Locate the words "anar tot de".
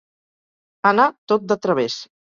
0.93-1.59